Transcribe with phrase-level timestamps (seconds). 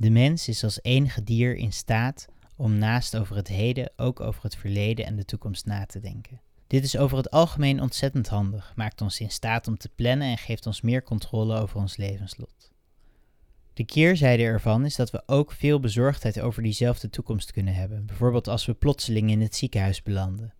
[0.00, 2.26] De mens is als enige dier in staat
[2.56, 6.40] om naast over het heden ook over het verleden en de toekomst na te denken.
[6.66, 10.38] Dit is over het algemeen ontzettend handig, maakt ons in staat om te plannen en
[10.38, 12.72] geeft ons meer controle over ons levenslot.
[13.74, 18.48] De keerzijde ervan is dat we ook veel bezorgdheid over diezelfde toekomst kunnen hebben, bijvoorbeeld
[18.48, 20.54] als we plotseling in het ziekenhuis belanden.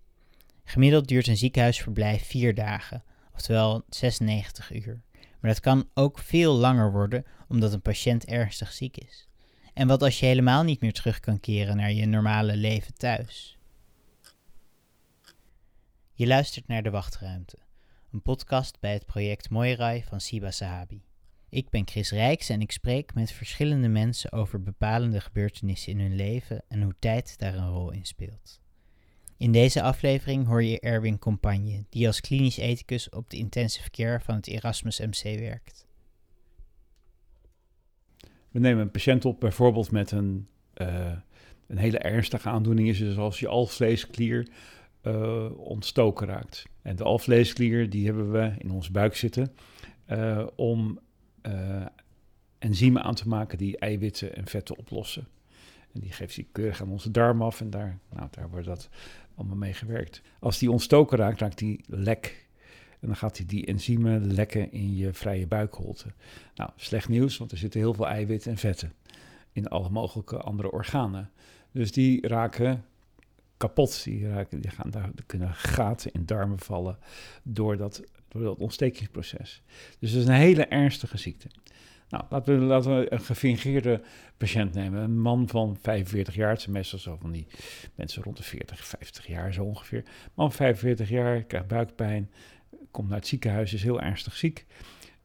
[0.64, 3.04] Gemiddeld duurt een ziekenhuisverblijf vier dagen,
[3.34, 5.00] oftewel 96 uur.
[5.40, 9.28] Maar dat kan ook veel langer worden omdat een patiënt ernstig ziek is.
[9.74, 13.58] En wat als je helemaal niet meer terug kan keren naar je normale leven thuis?
[16.12, 17.58] Je luistert naar De Wachtruimte,
[18.12, 21.02] een podcast bij het project Moirai van Siba Sahabi.
[21.48, 26.16] Ik ben Chris Rijks en ik spreek met verschillende mensen over bepalende gebeurtenissen in hun
[26.16, 28.60] leven en hoe tijd daar een rol in speelt.
[29.36, 34.20] In deze aflevering hoor je Erwin Compagne, die als klinisch ethicus op de intensive care
[34.20, 35.86] van het Erasmus MC werkt.
[38.50, 41.12] We nemen een patiënt op bijvoorbeeld met een, uh,
[41.66, 44.48] een hele ernstige aandoening, zoals je alvleesklier
[45.02, 46.66] uh, ontstoken raakt.
[46.82, 49.52] En de alvleesklier die hebben we in ons buik zitten
[50.10, 50.98] uh, om
[52.58, 55.28] enzymen aan te maken die eiwitten en vetten oplossen.
[55.92, 58.88] En die geeft die keurig aan onze darm af en daar, nou, daar wordt dat
[59.34, 60.22] allemaal mee gewerkt.
[60.38, 62.48] Als die ontstoken raakt, raakt die lek.
[63.00, 66.12] En dan gaat hij die enzymen lekken in je vrije buikholte.
[66.54, 68.92] Nou, slecht nieuws, want er zitten heel veel eiwitten en vetten
[69.52, 71.30] in alle mogelijke andere organen.
[71.72, 72.84] Dus die raken
[73.60, 74.04] kapot.
[74.04, 76.98] Die, raken, die gaan daar, kunnen gaten in darmen vallen
[77.42, 79.62] door dat, door dat ontstekingsproces.
[79.98, 81.48] Dus het is een hele ernstige ziekte.
[82.08, 84.00] Nou, laten we, laten we een gefingeerde
[84.36, 85.02] patiënt nemen.
[85.02, 86.50] Een man van 45 jaar.
[86.50, 87.46] Het zijn meestal zo van die
[87.94, 90.02] mensen rond de 40, 50 jaar zo ongeveer.
[90.34, 92.30] Man van 45 jaar, krijgt buikpijn,
[92.90, 94.66] komt naar het ziekenhuis, is heel ernstig ziek.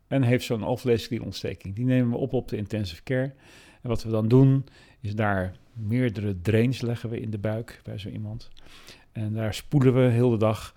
[0.08, 1.76] En heeft zo'n alvleesklierontsteking.
[1.76, 3.34] Die nemen we op op de intensive care.
[3.82, 4.66] En wat we dan doen,
[5.02, 8.50] is daar meerdere drains leggen we in de buik bij zo iemand.
[9.12, 10.76] En daar spoelen we heel de dag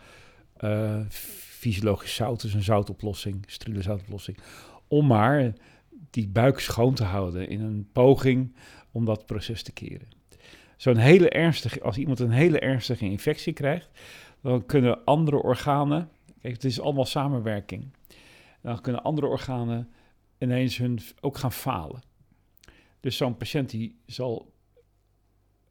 [0.61, 4.39] uh, fysiologisch zout, dus een zoutoplossing, steriele zoutoplossing.
[4.89, 5.53] Om maar
[6.11, 8.55] die buik schoon te houden in een poging
[8.93, 10.09] om dat proces te keren.
[10.77, 13.89] Zo'n hele ernstige, als iemand een hele ernstige infectie krijgt,
[14.43, 16.09] dan kunnen andere organen,
[16.41, 17.93] kijk, het is allemaal samenwerking,
[18.61, 19.91] dan kunnen andere organen
[20.39, 22.03] ineens hun ook gaan falen.
[23.01, 24.53] Dus zo'n patiënt die zal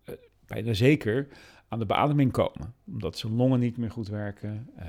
[0.09, 1.27] uh, bijna zeker
[1.67, 4.69] aan de beademing komen, omdat zijn longen niet meer goed werken.
[4.79, 4.85] Uh,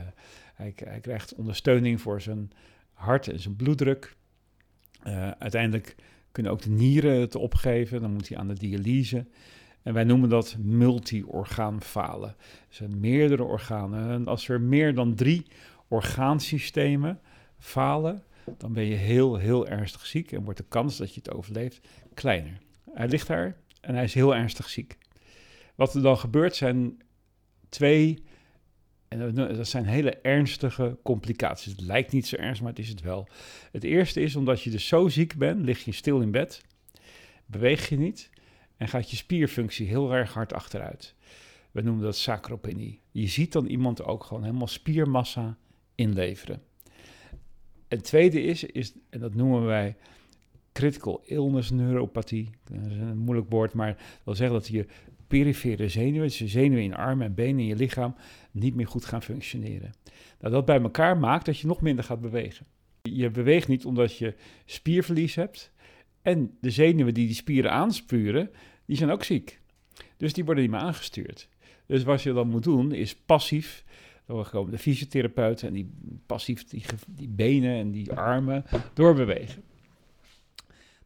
[0.54, 2.50] hij, krijgt ondersteuning voor zijn
[2.92, 4.16] hart en zijn bloeddruk.
[5.06, 5.94] Uh, uiteindelijk
[6.32, 9.26] kunnen ook de nieren het opgeven, dan moet hij aan de dialyse.
[9.88, 12.36] En wij noemen dat multi-orgaanfalen.
[12.68, 14.10] Zijn meerdere organen.
[14.10, 15.46] En als er meer dan drie
[15.88, 17.20] orgaansystemen
[17.58, 18.22] falen,
[18.58, 21.88] dan ben je heel, heel ernstig ziek en wordt de kans dat je het overleeft
[22.14, 22.58] kleiner.
[22.92, 24.98] Hij ligt daar en hij is heel ernstig ziek.
[25.74, 27.02] Wat er dan gebeurt zijn
[27.68, 28.22] twee
[29.08, 31.72] en dat zijn hele ernstige complicaties.
[31.72, 33.28] Het lijkt niet zo ernstig, maar het is het wel.
[33.72, 36.62] Het eerste is omdat je dus zo ziek bent, lig je stil in bed,
[37.46, 38.30] beweeg je niet
[38.78, 41.14] en gaat je spierfunctie heel erg hard achteruit.
[41.70, 43.00] We noemen dat sacropenie.
[43.10, 45.58] Je ziet dan iemand ook gewoon helemaal spiermassa
[45.94, 46.62] inleveren.
[47.88, 49.96] Het tweede is, is en dat noemen wij
[50.72, 52.50] critical illness neuropathie.
[52.64, 54.86] Dat is een moeilijk woord, maar dat wil zeggen dat je
[55.26, 58.14] perifere zenuwen, dus je zenuwen in armen en benen in je lichaam,
[58.50, 59.94] niet meer goed gaan functioneren.
[60.40, 62.66] Nou, dat bij elkaar maakt dat je nog minder gaat bewegen.
[63.02, 64.34] Je beweegt niet omdat je
[64.64, 65.72] spierverlies hebt.
[66.22, 68.50] En de zenuwen die die spieren aanspuren,
[68.84, 69.60] die zijn ook ziek.
[70.16, 71.48] Dus die worden niet meer aangestuurd.
[71.86, 73.84] Dus wat je dan moet doen, is passief.
[74.26, 75.90] Dan komen de fysiotherapeuten en die
[76.26, 78.64] passief die, die benen en die armen
[78.94, 79.62] doorbewegen.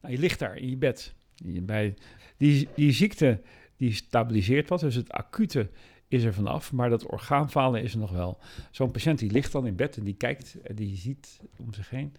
[0.01, 1.15] Nou, je ligt daar in je bed.
[1.45, 1.95] Bij
[2.37, 3.41] die, die ziekte
[3.77, 4.81] die stabiliseert wat.
[4.81, 5.71] Dus het acute
[6.09, 8.39] is er vanaf, maar dat orgaanfalen is er nog wel.
[8.71, 11.91] Zo'n patiënt die ligt dan in bed en die kijkt en die ziet om zich
[11.91, 12.15] heen.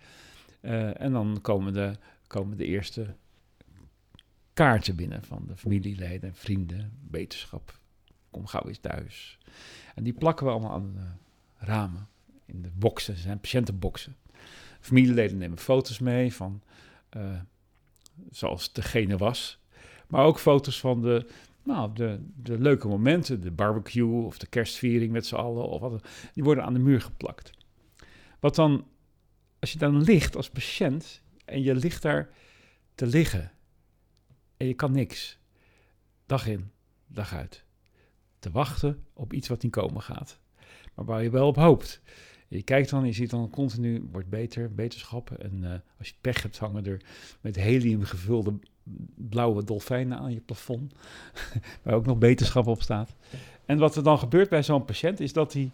[0.61, 1.95] Uh, en dan komen de,
[2.27, 3.15] komen de eerste
[4.53, 7.79] kaarten binnen van de familieleden, vrienden, wetenschap.
[8.31, 9.37] Kom gauw eens thuis.
[9.95, 12.07] En die plakken we allemaal aan de ramen,
[12.45, 14.15] in de boxen, zijn patiëntenboxen.
[14.79, 16.61] Familieleden nemen foto's mee van
[17.17, 17.39] uh,
[18.31, 19.59] zoals degene was.
[20.07, 21.27] Maar ook foto's van de
[21.63, 26.07] nou, de, de leuke momenten, de barbecue of de kerstviering met z'n allen, of wat,
[26.33, 27.51] die worden aan de muur geplakt.
[28.39, 28.87] Wat dan,
[29.59, 32.29] als je dan ligt als patiënt en je ligt daar
[32.95, 33.51] te liggen
[34.57, 35.39] en je kan niks,
[36.25, 36.71] dag in,
[37.07, 37.65] dag uit,
[38.39, 40.39] te wachten op iets wat niet komen gaat,
[40.95, 42.01] maar waar je wel op hoopt.
[42.47, 45.31] Je kijkt dan, je ziet dan continu, wordt beter, beterschap.
[45.31, 47.01] En uh, als je pech hebt, hangen er
[47.41, 48.59] met helium gevulde
[49.15, 50.93] blauwe dolfijnen aan je plafond,
[51.83, 53.15] waar ook nog beterschap op staat.
[53.65, 55.71] En wat er dan gebeurt bij zo'n patiënt is dat hij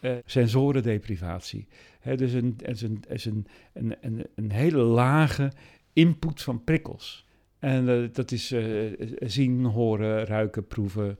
[0.00, 1.68] uh, sensorendeprivatie,
[2.16, 5.52] dus een, is een, is een, een, een, hele lage
[5.92, 7.26] input van prikkels.
[7.58, 11.18] En uh, dat is uh, zien, horen, ruiken, proeven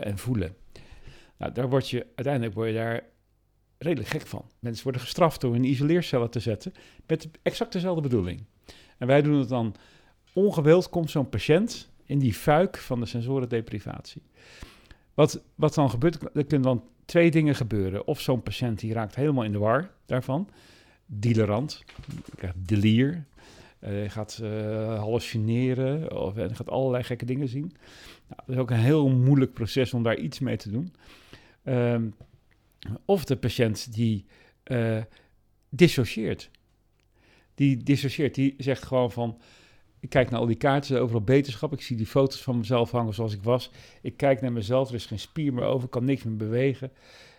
[0.00, 0.54] en voelen.
[1.36, 3.04] Nou, daar word je, uiteindelijk word je daar
[3.78, 4.44] redelijk gek van.
[4.58, 6.72] Mensen worden gestraft door in isoleercellen te zetten
[7.06, 8.44] met exact dezelfde bedoeling.
[8.98, 9.74] En wij doen het dan
[10.32, 14.22] ongewild, komt zo'n patiënt in die fuik van de sensorendeprivatie.
[15.14, 18.06] Wat, wat dan gebeurt, kunnen dan twee dingen gebeuren.
[18.06, 20.48] Of zo'n patiënt die raakt helemaal in de war daarvan,
[21.06, 21.84] dealerant,
[22.56, 23.24] delier,
[23.80, 27.72] uh, gaat uh, hallucineren of en gaat allerlei gekke dingen zien.
[28.28, 30.92] Nou, dat is ook een heel moeilijk proces om daar iets mee te doen.
[31.64, 32.14] Um,
[33.04, 34.24] of de patiënt die
[35.68, 36.50] dissocieert.
[37.54, 39.38] Die dissocieert, die zegt gewoon van...
[40.00, 41.72] Ik kijk naar al die kaarten, overal beterschap.
[41.72, 43.70] Ik zie die foto's van mezelf hangen zoals ik was.
[44.02, 46.92] Ik kijk naar mezelf, er is geen spier meer over, ik kan niks meer bewegen.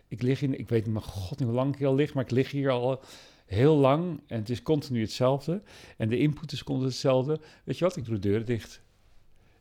[0.08, 2.32] Ik lig in, ik weet niet, mijn god hoe lang ik al lig, maar ik
[2.32, 3.04] lig hier al
[3.46, 5.62] heel lang en het is continu hetzelfde.
[5.98, 7.40] En de input is continu hetzelfde.
[7.64, 8.82] Weet je wat, ik doe de deur dicht.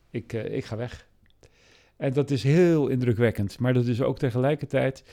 [0.09, 1.07] Ik, uh, ik ga weg.
[1.97, 5.03] En dat is heel indrukwekkend, maar dat is ook tegelijkertijd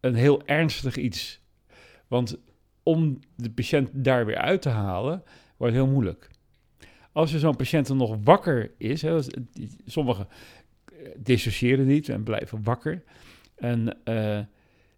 [0.00, 1.40] een heel ernstig iets.
[2.06, 2.38] Want
[2.82, 5.22] om de patiënt daar weer uit te halen,
[5.56, 6.28] wordt heel moeilijk.
[7.12, 9.18] Als er zo'n patiënt dan nog wakker is, hè,
[9.86, 10.28] sommigen
[11.16, 13.02] dissociëren niet en blijven wakker.
[13.54, 14.40] En uh,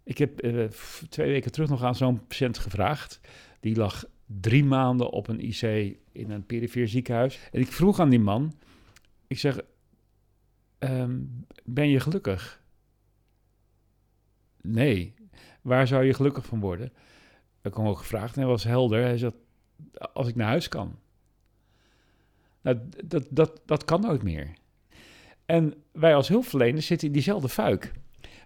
[0.03, 0.65] ik heb uh,
[1.09, 3.19] twee weken terug nog aan zo'n patiënt gevraagd.
[3.59, 5.61] Die lag drie maanden op een IC
[6.11, 7.39] in een perifeer ziekenhuis.
[7.51, 8.53] En ik vroeg aan die man,
[9.27, 9.59] ik zeg,
[10.79, 12.61] um, ben je gelukkig?
[14.61, 15.13] Nee.
[15.61, 16.93] Waar zou je gelukkig van worden?
[17.61, 19.01] Ik hem ook gevraagd en hij was helder.
[19.01, 19.31] Hij zei,
[20.13, 20.99] als ik naar huis kan.
[22.61, 24.53] Nou, dat, dat, dat kan nooit meer.
[25.45, 27.91] En wij als hulpverleners zitten in diezelfde fuik.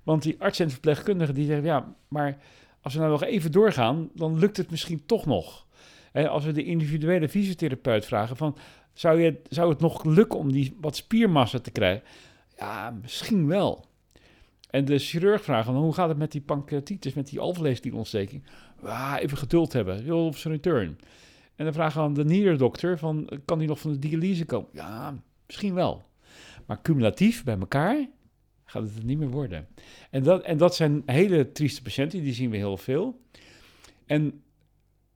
[0.04, 2.38] Want die artsen en verpleegkundigen die zeggen, ja, maar
[2.82, 5.66] als we nou nog even doorgaan, dan lukt het misschien toch nog.
[6.12, 8.58] En als we de individuele fysiotherapeut vragen van,
[8.94, 12.04] zou, je, zou het nog lukken om die wat spiermassa te krijgen?
[12.58, 13.86] Ja, misschien wel.
[14.70, 18.44] En de chirurg vraagt dan, hoe gaat het met die pancreatitis, met die alvleesklierontsteking?
[18.84, 20.98] Ah, even geduld hebben, heel op zijn return.
[21.56, 24.70] En dan vragen we aan de nierdokter van, kan die nog van de dialyse komen?
[24.74, 25.16] Ja,
[25.46, 26.04] misschien wel.
[26.66, 28.08] Maar cumulatief bij elkaar
[28.66, 29.68] gaat het niet meer worden.
[30.10, 33.22] En dat, en dat zijn hele trieste patiënten, die zien we heel veel.
[34.06, 34.44] En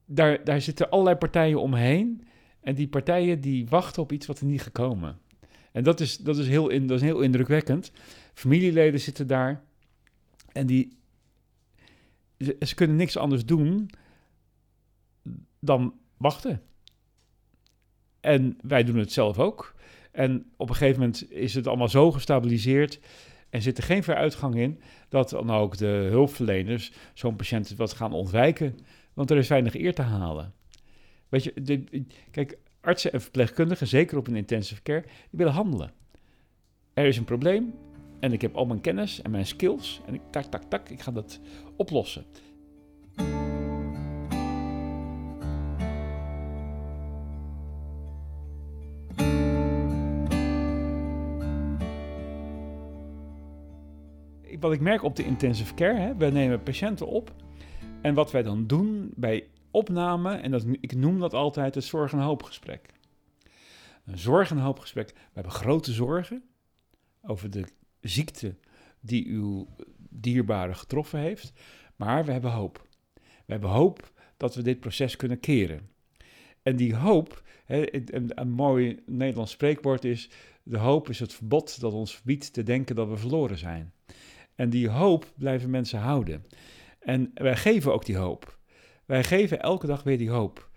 [0.06, 2.28] daar, daar zitten allerlei partijen omheen.
[2.62, 5.20] En die partijen die wachten op iets wat er niet gekomen.
[5.72, 7.92] En dat is, dat is, heel, in, dat is heel indrukwekkend.
[8.34, 9.64] Familieleden zitten daar
[10.52, 10.98] en die,
[12.38, 13.90] ze, ze kunnen niks anders doen
[15.60, 16.62] dan wachten.
[18.20, 19.76] En wij doen het zelf ook.
[20.12, 23.00] En op een gegeven moment is het allemaal zo gestabiliseerd
[23.50, 28.14] en zit er geen vooruitgang in dat dan ook de hulpverleners zo'n patiënt wat gaan
[28.14, 28.78] ontwijken,
[29.14, 30.54] want er is weinig eer te halen.
[31.30, 35.94] Weet je, de, kijk, artsen en verpleegkundigen, zeker op een intensive care, die willen handelen.
[36.94, 37.74] Er is een probleem
[38.20, 41.02] en ik heb al mijn kennis en mijn skills en ik tak, tak, tak, ik
[41.02, 41.40] ga dat
[41.76, 42.26] oplossen.
[54.60, 57.34] Wat ik merk op de intensive care, hè, we nemen patiënten op
[58.02, 62.12] en wat wij dan doen bij opname, en dat, ik noem dat altijd het zorg-
[62.12, 62.90] en hoopgesprek.
[64.06, 65.10] Een zorg- en hoopgesprek.
[65.10, 66.44] We hebben grote zorgen
[67.22, 67.66] over de
[68.02, 68.56] ziekte
[69.00, 69.68] die uw
[70.10, 71.54] dierbare getroffen heeft,
[71.96, 72.88] maar we hebben hoop.
[73.16, 75.90] We hebben hoop dat we dit proces kunnen keren.
[76.64, 80.30] En die hoop, een mooi Nederlands spreekwoord is:
[80.64, 83.94] de hoop is het verbod dat ons verbiedt te denken dat we verloren zijn.
[84.60, 86.46] En die hoop blijven mensen houden.
[87.00, 88.58] En wij geven ook die hoop.
[89.06, 90.70] Wij geven elke dag weer die hoop.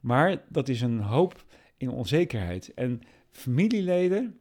[0.00, 1.44] Maar dat is een hoop
[1.76, 2.74] in onzekerheid.
[2.74, 3.00] En
[3.30, 4.38] familieleden,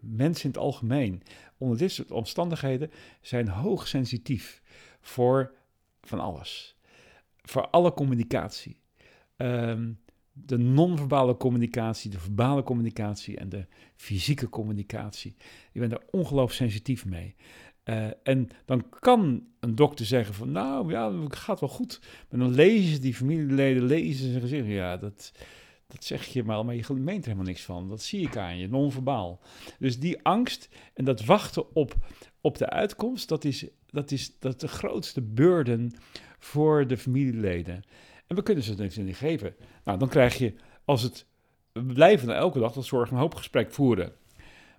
[0.00, 1.22] mensen in het algemeen,
[1.58, 4.62] onder dit soort omstandigheden, zijn hoogsensitief
[5.00, 5.54] voor
[6.02, 6.76] van alles.
[7.42, 8.80] Voor alle communicatie.
[9.36, 9.92] Ehm,
[10.32, 15.36] de non-verbale communicatie, de verbale communicatie en de fysieke communicatie.
[15.72, 17.34] Je bent er ongelooflijk sensitief mee.
[17.88, 22.00] Uh, en dan kan een dokter zeggen van, nou ja, het gaat wel goed.
[22.28, 25.32] Maar dan lezen die familieleden, lezen ze zeggen, ja, dat,
[25.86, 27.88] dat zeg je maar, maar je meent er helemaal niks van.
[27.88, 29.40] Dat zie ik aan je, non-verbaal.
[29.78, 31.94] Dus die angst en dat wachten op,
[32.40, 35.92] op de uitkomst, dat is, dat, is, dat de grootste burden
[36.38, 37.84] voor de familieleden.
[38.26, 39.54] En we kunnen ze het niet geven.
[39.84, 41.26] Nou, dan krijg je, als het
[41.72, 44.12] we blijven elke dag dat zorg- en hoopgesprek voeren.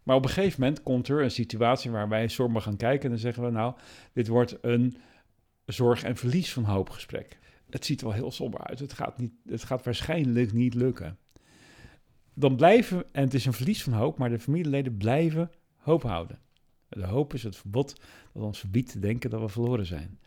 [0.07, 3.19] Maar op een gegeven moment komt er een situatie waarbij sommigen gaan kijken en dan
[3.19, 3.75] zeggen we nou,
[4.13, 4.97] dit wordt een
[5.65, 7.39] zorg- en verlies van hoopgesprek.
[7.69, 8.79] Het ziet er wel heel somber uit.
[8.79, 11.17] Het gaat, niet, het gaat waarschijnlijk niet lukken.
[12.33, 16.39] Dan blijven, en het is een verlies van hoop, maar de familieleden blijven hoop houden.
[16.89, 17.95] De hoop is het verbod
[18.33, 20.19] dat ons verbiedt te denken dat we verloren zijn.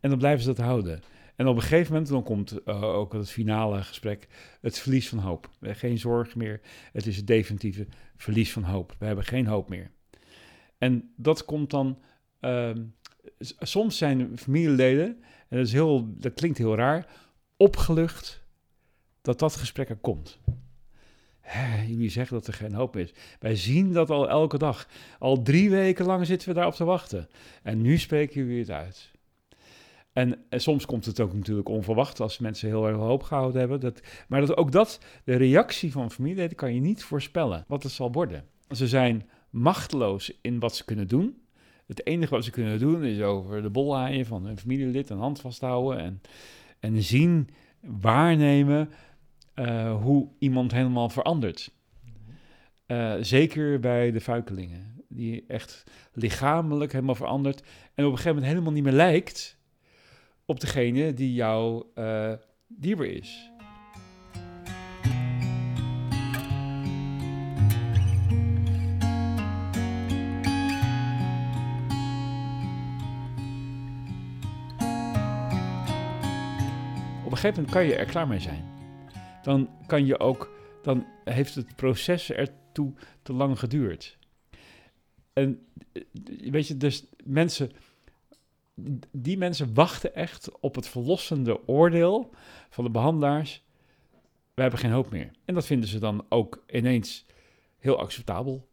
[0.00, 1.00] En dan blijven ze dat houden.
[1.36, 4.28] En op een gegeven moment, dan komt uh, ook het finale gesprek,
[4.60, 5.50] het verlies van hoop.
[5.60, 6.60] Geen zorg meer,
[6.92, 8.96] het is het definitieve verlies van hoop.
[8.98, 9.90] We hebben geen hoop meer.
[10.78, 11.98] En dat komt dan,
[12.40, 12.70] uh,
[13.58, 15.06] soms zijn familieleden,
[15.48, 17.06] en dat, is heel, dat klinkt heel raar,
[17.56, 18.44] opgelucht
[19.22, 20.38] dat dat gesprek er komt.
[21.40, 23.12] Hè, jullie zeggen dat er geen hoop is.
[23.38, 24.88] Wij zien dat al elke dag.
[25.18, 27.28] Al drie weken lang zitten we daarop te wachten.
[27.62, 29.10] En nu spreken jullie het uit.
[30.16, 33.80] En, soms komt het ook natuurlijk onverwacht als mensen heel erg hoop gehouden hebben.
[33.80, 37.92] Dat, maar dat, ook dat, de reactie van familieleden kan je niet voorspellen wat het
[37.92, 38.44] zal worden.
[38.70, 41.36] Ze zijn machteloos in wat ze kunnen doen.
[41.86, 45.18] Het enige wat ze kunnen doen is over de bol haaien van hun familielid een
[45.18, 46.20] hand vasthouden en,
[46.80, 47.48] en zien,
[47.80, 48.90] waarnemen
[49.54, 51.72] uh, hoe iemand helemaal verandert.
[52.86, 57.60] Uh, zeker bij de fuikelingen, die echt lichamelijk helemaal verandert
[57.94, 59.55] en op een gegeven moment helemaal niet meer lijkt
[60.46, 62.32] op degene die jou uh,
[62.66, 63.50] dierbaar is.
[77.24, 78.64] Op een gegeven moment kan je er klaar mee zijn.
[79.42, 84.18] Dan kan je ook, dan heeft het proces ertoe te lang geduurd.
[85.32, 86.02] En eh,
[86.50, 87.70] weet je, dus mensen
[89.12, 92.30] die mensen wachten echt op het verlossende oordeel
[92.68, 93.64] van de behandelaars.
[94.54, 95.30] We hebben geen hoop meer.
[95.44, 97.26] En dat vinden ze dan ook ineens
[97.78, 98.68] heel acceptabel.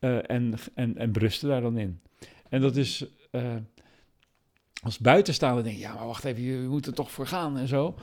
[0.00, 2.00] Uh, en, en, en berusten daar dan in.
[2.48, 3.06] En dat is.
[3.30, 3.54] Uh,
[4.82, 7.68] als buitenstaander denk je, ja, maar wacht even, je moet er toch voor gaan en
[7.68, 7.98] zo.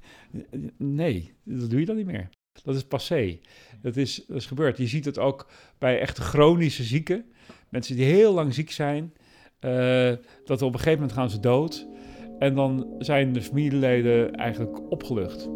[0.76, 2.28] nee, dat doe je dan niet meer.
[2.62, 3.38] Dat is passé.
[3.80, 4.76] Dat is, dat is gebeurd.
[4.76, 7.32] Je ziet het ook bij echt chronische zieken.
[7.68, 9.12] Mensen die heel lang ziek zijn.
[9.60, 10.12] Uh,
[10.44, 11.86] dat op een gegeven moment gaan ze dood.
[12.38, 15.48] En dan zijn de familieleden eigenlijk opgelucht.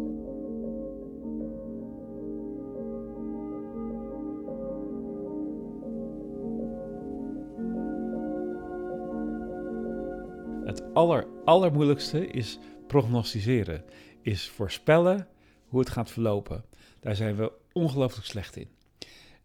[10.65, 13.83] Het aller, allermoeilijkste is prognosticeren.
[14.21, 15.27] Is voorspellen
[15.67, 16.63] hoe het gaat verlopen.
[16.99, 18.67] Daar zijn we ongelooflijk slecht in.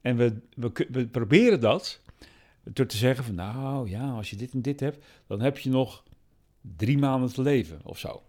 [0.00, 0.40] En we,
[0.90, 2.00] we proberen dat
[2.73, 5.70] door te zeggen van nou ja, als je dit en dit hebt, dan heb je
[5.70, 6.04] nog
[6.76, 8.23] drie maanden te leven of zo.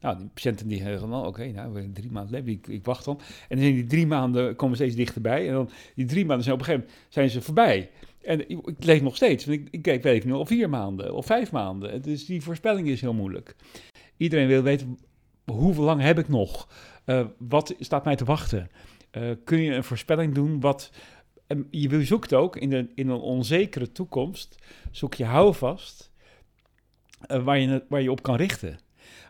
[0.00, 3.04] Nou, die patiënten die zeggen dan, oké, nou, we drie maanden leven, ik, ik, wacht
[3.04, 3.20] dan.
[3.48, 5.46] En dan die drie maanden komen steeds dichterbij.
[5.48, 7.90] En dan die drie maanden zijn op een gegeven moment zijn ze voorbij.
[8.22, 9.44] En ik, ik leef nog steeds.
[9.44, 12.02] Want ik, ik, leef nu al vier maanden of vijf maanden.
[12.02, 13.56] Dus die voorspelling is heel moeilijk.
[14.16, 14.98] Iedereen wil weten,
[15.44, 16.68] hoeveel lang heb ik nog?
[17.06, 18.70] Uh, wat staat mij te wachten?
[19.12, 20.90] Uh, kun je een voorspelling doen wat
[21.46, 24.58] en je zoekt ook in, de, in een onzekere toekomst,
[24.90, 26.10] zoek je houvast
[27.30, 28.78] uh, waar, je, waar je op kan richten.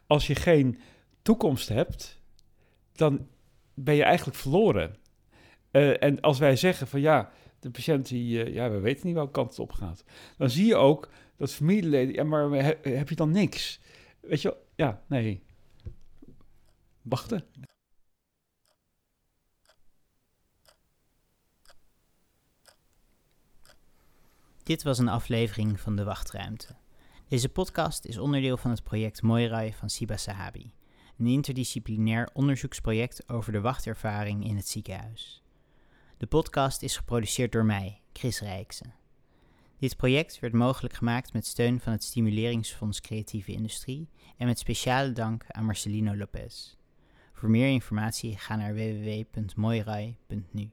[0.07, 0.79] Als je geen
[1.23, 2.21] toekomst hebt,
[2.93, 3.29] dan
[3.75, 4.97] ben je eigenlijk verloren.
[5.73, 9.15] Uh, en als wij zeggen van ja, de patiënt die, uh, ja, we weten niet
[9.15, 10.05] welke kant het op gaat.
[10.37, 12.51] Dan zie je ook dat familieleden, ja, maar
[12.83, 13.81] heb je dan niks?
[14.21, 15.43] Weet je, ja, nee.
[17.03, 17.45] Wachten.
[24.67, 26.75] Dit was een aflevering van De Wachtruimte.
[27.29, 30.73] Deze podcast is onderdeel van het project Moirai van Siba Sahabi,
[31.19, 35.43] een interdisciplinair onderzoeksproject over de wachtervaring in het ziekenhuis.
[36.17, 38.95] De podcast is geproduceerd door mij, Chris Rijksen.
[39.79, 45.13] Dit project werd mogelijk gemaakt met steun van het Stimuleringsfonds Creatieve Industrie en met speciale
[45.13, 46.77] dank aan Marcelino Lopez.
[47.33, 50.71] Voor meer informatie ga naar www.moirai.nu.